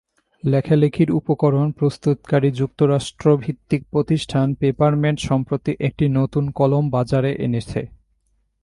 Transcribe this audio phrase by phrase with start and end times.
[0.43, 7.81] লেখালেখির উপকরণ প্রস্তুতকারী যুক্তরাষ্ট্রভিত্তিক প্রতিষ্ঠান পেপারমেট সম্প্রতি একটি নতুন কলম বাজারে এনেছে।